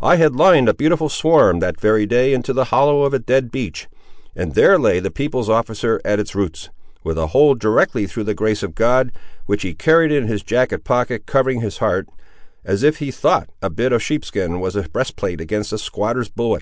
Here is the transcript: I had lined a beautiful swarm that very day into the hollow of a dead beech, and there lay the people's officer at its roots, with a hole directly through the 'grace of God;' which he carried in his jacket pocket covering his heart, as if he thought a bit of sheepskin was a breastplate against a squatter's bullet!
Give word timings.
I 0.00 0.14
had 0.14 0.36
lined 0.36 0.68
a 0.68 0.74
beautiful 0.74 1.08
swarm 1.08 1.58
that 1.58 1.80
very 1.80 2.06
day 2.06 2.32
into 2.32 2.52
the 2.52 2.66
hollow 2.66 3.02
of 3.02 3.12
a 3.12 3.18
dead 3.18 3.50
beech, 3.50 3.88
and 4.36 4.54
there 4.54 4.78
lay 4.78 5.00
the 5.00 5.10
people's 5.10 5.48
officer 5.50 6.00
at 6.04 6.20
its 6.20 6.36
roots, 6.36 6.70
with 7.02 7.18
a 7.18 7.26
hole 7.26 7.56
directly 7.56 8.06
through 8.06 8.22
the 8.22 8.34
'grace 8.34 8.62
of 8.62 8.76
God;' 8.76 9.10
which 9.46 9.62
he 9.62 9.74
carried 9.74 10.12
in 10.12 10.28
his 10.28 10.44
jacket 10.44 10.84
pocket 10.84 11.26
covering 11.26 11.62
his 11.62 11.78
heart, 11.78 12.08
as 12.64 12.84
if 12.84 12.98
he 12.98 13.10
thought 13.10 13.50
a 13.60 13.68
bit 13.68 13.92
of 13.92 14.00
sheepskin 14.04 14.60
was 14.60 14.76
a 14.76 14.82
breastplate 14.88 15.40
against 15.40 15.72
a 15.72 15.78
squatter's 15.78 16.28
bullet! 16.28 16.54